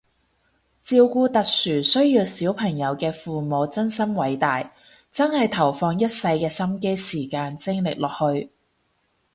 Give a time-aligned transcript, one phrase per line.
[0.83, 4.73] 照顧特殊需要小朋友嘅父母真心偉大，
[5.11, 8.49] 真係投放一世嘅心機時間精力落去